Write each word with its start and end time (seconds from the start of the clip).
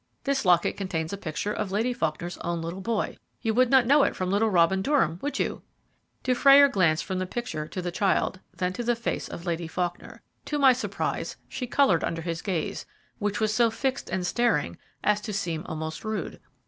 "This 0.23 0.45
locket 0.45 0.75
contains 0.75 1.13
a 1.13 1.15
picture 1.17 1.53
of 1.53 1.71
Lady 1.71 1.93
Faulkner's 1.93 2.39
own 2.39 2.59
little 2.59 2.81
boy. 2.81 3.17
You 3.43 3.53
would 3.53 3.69
not 3.69 3.85
know 3.85 4.01
it 4.01 4.15
from 4.15 4.31
little 4.31 4.49
Robin 4.49 4.81
Durham, 4.81 5.19
would 5.21 5.37
you?" 5.37 5.61
Dufrayer 6.23 6.67
glanced 6.69 7.05
from 7.05 7.19
the 7.19 7.27
picture 7.27 7.67
to 7.67 7.83
the 7.83 7.91
child, 7.91 8.39
then 8.57 8.73
to 8.73 8.83
the 8.83 8.95
face 8.95 9.27
of 9.27 9.45
Lady 9.45 9.67
Faulkner. 9.67 10.23
To 10.45 10.57
my 10.57 10.73
surprise 10.73 11.37
she 11.47 11.67
coloured 11.67 12.03
under 12.03 12.23
his 12.23 12.41
gaze, 12.41 12.87
which 13.19 13.39
was 13.39 13.53
so 13.53 13.69
fixed 13.69 14.09
and 14.09 14.25
staring 14.25 14.79
as 15.03 15.21
to 15.21 15.33
seem 15.33 15.63
almost 15.67 16.03
rude. 16.03 16.39